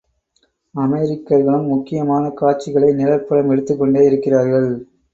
[0.75, 4.69] அமெரிக்கர்களும் முக்கியமான காட்சிகளை நிழழ்படம் எடுத்துக்கொண்டே இருக்கிறார்கள்.